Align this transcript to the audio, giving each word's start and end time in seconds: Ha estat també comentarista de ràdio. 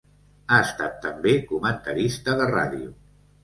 Ha 0.47 0.57
estat 0.67 0.95
també 1.03 1.35
comentarista 1.53 2.39
de 2.43 2.51
ràdio. 2.57 2.93